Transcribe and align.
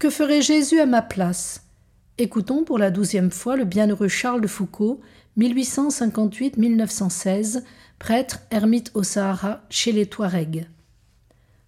que 0.00 0.10
ferait 0.10 0.42
Jésus 0.42 0.80
à 0.80 0.86
ma 0.86 1.02
place? 1.02 1.62
Écoutons 2.16 2.64
pour 2.64 2.78
la 2.78 2.90
douzième 2.90 3.30
fois 3.30 3.56
le 3.56 3.66
bienheureux 3.66 4.08
Charles 4.08 4.40
de 4.40 4.46
Foucault, 4.46 5.02
1858-1916, 5.36 7.62
prêtre 7.98 8.38
ermite 8.50 8.90
au 8.94 9.02
Sahara 9.02 9.62
chez 9.68 9.92
les 9.92 10.06
Touaregs. 10.06 10.66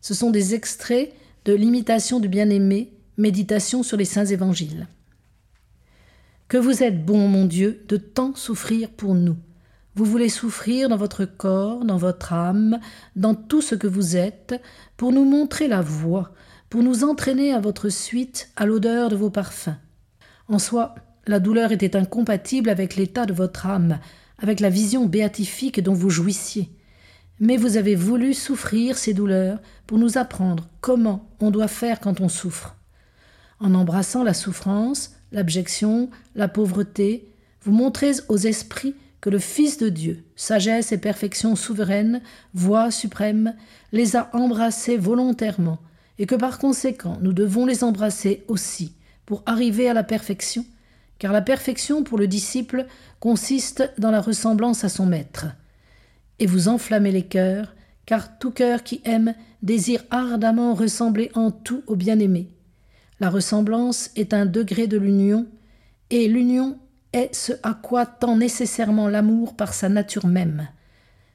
Ce 0.00 0.14
sont 0.14 0.30
des 0.30 0.54
extraits 0.54 1.12
de 1.44 1.52
L'imitation 1.52 2.20
du 2.20 2.28
bien-aimé, 2.28 2.94
méditation 3.18 3.82
sur 3.82 3.98
les 3.98 4.06
saints 4.06 4.24
évangiles. 4.24 4.86
Que 6.48 6.56
vous 6.56 6.82
êtes 6.82 7.04
bon, 7.04 7.28
mon 7.28 7.44
Dieu, 7.44 7.84
de 7.86 7.98
tant 7.98 8.34
souffrir 8.34 8.88
pour 8.88 9.14
nous. 9.14 9.36
Vous 9.94 10.06
voulez 10.06 10.30
souffrir 10.30 10.88
dans 10.88 10.96
votre 10.96 11.26
corps, 11.26 11.84
dans 11.84 11.98
votre 11.98 12.32
âme, 12.32 12.80
dans 13.14 13.34
tout 13.34 13.60
ce 13.60 13.74
que 13.74 13.86
vous 13.86 14.16
êtes, 14.16 14.54
pour 14.96 15.12
nous 15.12 15.26
montrer 15.26 15.68
la 15.68 15.82
voie, 15.82 16.32
pour 16.72 16.82
nous 16.82 17.04
entraîner 17.04 17.52
à 17.52 17.60
votre 17.60 17.90
suite, 17.90 18.48
à 18.56 18.64
l'odeur 18.64 19.10
de 19.10 19.14
vos 19.14 19.28
parfums. 19.28 19.76
En 20.48 20.58
soi, 20.58 20.94
la 21.26 21.38
douleur 21.38 21.70
était 21.70 21.96
incompatible 21.96 22.70
avec 22.70 22.96
l'état 22.96 23.26
de 23.26 23.34
votre 23.34 23.66
âme, 23.66 23.98
avec 24.38 24.58
la 24.58 24.70
vision 24.70 25.04
béatifique 25.04 25.82
dont 25.82 25.92
vous 25.92 26.08
jouissiez. 26.08 26.70
Mais 27.40 27.58
vous 27.58 27.76
avez 27.76 27.94
voulu 27.94 28.32
souffrir 28.32 28.96
ces 28.96 29.12
douleurs 29.12 29.60
pour 29.86 29.98
nous 29.98 30.16
apprendre 30.16 30.70
comment 30.80 31.28
on 31.40 31.50
doit 31.50 31.68
faire 31.68 32.00
quand 32.00 32.22
on 32.22 32.30
souffre. 32.30 32.74
En 33.60 33.74
embrassant 33.74 34.24
la 34.24 34.32
souffrance, 34.32 35.14
l'abjection, 35.30 36.08
la 36.34 36.48
pauvreté, 36.48 37.34
vous 37.60 37.72
montrez 37.72 38.12
aux 38.30 38.38
esprits 38.38 38.94
que 39.20 39.28
le 39.28 39.40
Fils 39.40 39.76
de 39.76 39.90
Dieu, 39.90 40.24
sagesse 40.36 40.90
et 40.90 40.96
perfection 40.96 41.54
souveraine, 41.54 42.22
voix 42.54 42.90
suprême, 42.90 43.56
les 43.92 44.16
a 44.16 44.30
embrassés 44.32 44.96
volontairement, 44.96 45.78
et 46.18 46.26
que 46.26 46.34
par 46.34 46.58
conséquent 46.58 47.18
nous 47.22 47.32
devons 47.32 47.66
les 47.66 47.84
embrasser 47.84 48.44
aussi 48.48 48.94
pour 49.26 49.42
arriver 49.46 49.88
à 49.88 49.94
la 49.94 50.04
perfection, 50.04 50.64
car 51.18 51.32
la 51.32 51.42
perfection 51.42 52.02
pour 52.02 52.18
le 52.18 52.26
disciple 52.26 52.86
consiste 53.20 53.92
dans 53.98 54.10
la 54.10 54.20
ressemblance 54.20 54.84
à 54.84 54.88
son 54.88 55.06
maître. 55.06 55.46
Et 56.38 56.46
vous 56.46 56.68
enflammez 56.68 57.12
les 57.12 57.26
cœurs, 57.26 57.74
car 58.06 58.38
tout 58.38 58.50
cœur 58.50 58.82
qui 58.82 59.00
aime 59.04 59.34
désire 59.62 60.02
ardemment 60.10 60.74
ressembler 60.74 61.30
en 61.34 61.50
tout 61.50 61.84
au 61.86 61.94
bien-aimé. 61.94 62.48
La 63.20 63.30
ressemblance 63.30 64.10
est 64.16 64.34
un 64.34 64.46
degré 64.46 64.88
de 64.88 64.98
l'union, 64.98 65.46
et 66.10 66.26
l'union 66.26 66.76
est 67.12 67.32
ce 67.34 67.52
à 67.62 67.74
quoi 67.74 68.04
tend 68.04 68.36
nécessairement 68.36 69.08
l'amour 69.08 69.54
par 69.54 69.74
sa 69.74 69.88
nature 69.88 70.26
même. 70.26 70.68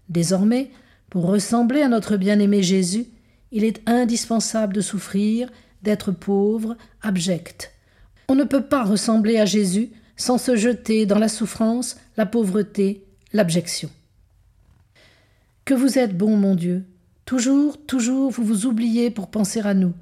Désormais, 0.09 0.69
pour 1.09 1.25
ressembler 1.25 1.81
à 1.81 1.87
notre 1.87 2.17
bien-aimé 2.17 2.61
Jésus, 2.61 3.05
il 3.51 3.63
est 3.63 3.81
indispensable 3.87 4.73
de 4.73 4.81
souffrir, 4.81 5.49
d'être 5.83 6.11
pauvre, 6.11 6.75
abject. 7.01 7.71
On 8.27 8.35
ne 8.35 8.43
peut 8.43 8.65
pas 8.65 8.83
ressembler 8.83 9.37
à 9.37 9.45
Jésus 9.45 9.91
sans 10.17 10.37
se 10.37 10.55
jeter 10.55 11.05
dans 11.05 11.19
la 11.19 11.29
souffrance, 11.29 11.97
la 12.17 12.25
pauvreté, 12.25 13.05
l'abjection. 13.33 13.89
Que 15.63 15.73
vous 15.73 15.99
êtes 15.99 16.17
bon, 16.17 16.35
mon 16.35 16.55
Dieu. 16.55 16.85
Toujours, 17.25 17.77
toujours, 17.85 18.31
vous 18.31 18.43
vous 18.43 18.65
oubliez 18.65 19.11
pour 19.11 19.29
penser 19.29 19.59
à 19.59 19.73
nous. 19.73 19.93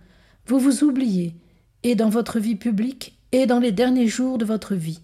Vous 0.48 0.60
vous 0.60 0.84
oubliez, 0.84 1.36
et 1.84 1.96
dans 1.96 2.10
votre 2.10 2.40
vie 2.40 2.56
publique, 2.56 3.18
et 3.32 3.46
dans 3.46 3.60
les 3.60 3.72
derniers 3.72 4.08
jours 4.08 4.38
de 4.38 4.46
votre 4.46 4.76
vie. 4.76 5.02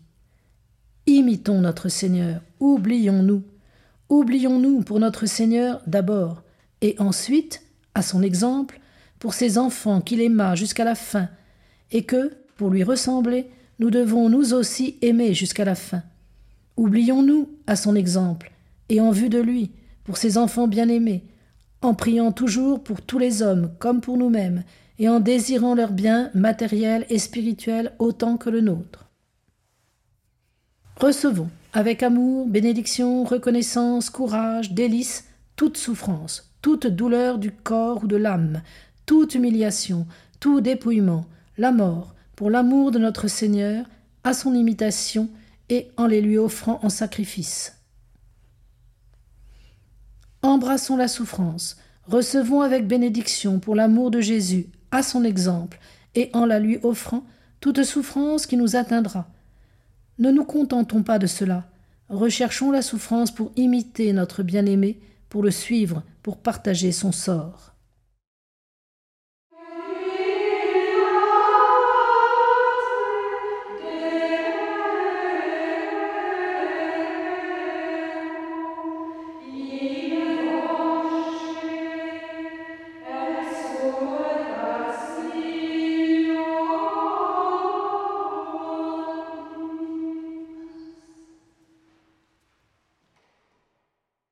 Imitons 1.07 1.59
notre 1.61 1.89
Seigneur, 1.89 2.41
oublions-nous. 2.59 3.43
Oublions-nous 4.09 4.81
pour 4.81 4.99
notre 4.99 5.25
Seigneur 5.25 5.81
d'abord, 5.87 6.43
et 6.81 6.95
ensuite, 6.99 7.63
à 7.95 8.01
son 8.01 8.21
exemple, 8.21 8.79
pour 9.19 9.33
ses 9.33 9.57
enfants 9.57 10.01
qu'il 10.01 10.21
aima 10.21 10.55
jusqu'à 10.55 10.83
la 10.83 10.95
fin, 10.95 11.29
et 11.91 12.03
que, 12.03 12.31
pour 12.57 12.69
lui 12.69 12.83
ressembler, 12.83 13.49
nous 13.79 13.89
devons 13.89 14.29
nous 14.29 14.53
aussi 14.53 14.97
aimer 15.01 15.33
jusqu'à 15.33 15.65
la 15.65 15.75
fin. 15.75 16.03
Oublions-nous 16.77 17.49
à 17.67 17.75
son 17.75 17.95
exemple, 17.95 18.51
et 18.89 19.01
en 19.01 19.11
vue 19.11 19.29
de 19.29 19.39
lui, 19.39 19.71
pour 20.03 20.17
ses 20.17 20.37
enfants 20.37 20.67
bien-aimés, 20.67 21.23
en 21.81 21.93
priant 21.93 22.31
toujours 22.31 22.83
pour 22.83 23.01
tous 23.01 23.19
les 23.19 23.41
hommes 23.41 23.71
comme 23.79 24.01
pour 24.01 24.17
nous-mêmes, 24.17 24.63
et 24.99 25.09
en 25.09 25.19
désirant 25.19 25.73
leur 25.73 25.91
bien 25.91 26.29
matériel 26.35 27.05
et 27.09 27.17
spirituel 27.17 27.93
autant 27.97 28.37
que 28.37 28.49
le 28.49 28.61
nôtre. 28.61 29.09
Recevons 30.97 31.49
avec 31.73 32.03
amour, 32.03 32.47
bénédiction, 32.47 33.23
reconnaissance, 33.23 34.11
courage, 34.11 34.73
délice, 34.73 35.25
toute 35.55 35.77
souffrance, 35.77 36.50
toute 36.61 36.87
douleur 36.87 37.37
du 37.37 37.51
corps 37.51 38.03
ou 38.03 38.07
de 38.07 38.15
l'âme, 38.15 38.61
toute 39.05 39.35
humiliation, 39.35 40.07
tout 40.39 40.61
dépouillement, 40.61 41.25
la 41.57 41.71
mort, 41.71 42.15
pour 42.35 42.49
l'amour 42.49 42.91
de 42.91 42.99
notre 42.99 43.27
Seigneur, 43.27 43.85
à 44.23 44.33
son 44.33 44.53
imitation 44.53 45.29
et 45.69 45.89
en 45.97 46.07
les 46.07 46.21
lui 46.21 46.37
offrant 46.37 46.79
en 46.83 46.89
sacrifice. 46.89 47.77
Embrassons 50.43 50.97
la 50.97 51.07
souffrance, 51.07 51.77
recevons 52.07 52.61
avec 52.61 52.87
bénédiction 52.87 53.59
pour 53.59 53.75
l'amour 53.75 54.11
de 54.11 54.21
Jésus, 54.21 54.67
à 54.91 55.03
son 55.03 55.23
exemple, 55.23 55.79
et 56.15 56.29
en 56.33 56.45
la 56.45 56.59
lui 56.59 56.79
offrant 56.83 57.23
toute 57.59 57.83
souffrance 57.83 58.47
qui 58.47 58.57
nous 58.57 58.75
atteindra, 58.75 59.29
ne 60.17 60.31
nous 60.31 60.45
contentons 60.45 61.03
pas 61.03 61.19
de 61.19 61.27
cela. 61.27 61.67
Recherchons 62.09 62.71
la 62.71 62.81
souffrance 62.81 63.31
pour 63.31 63.51
imiter 63.55 64.13
notre 64.13 64.43
bien-aimé, 64.43 64.99
pour 65.31 65.43
le 65.43 65.49
suivre, 65.49 66.03
pour 66.23 66.39
partager 66.39 66.91
son 66.91 67.13
sort. 67.13 67.70